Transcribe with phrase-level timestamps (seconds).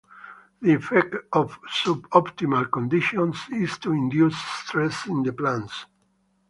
[0.63, 5.85] The effect of sub-optimal conditions is to induce stress in the plants.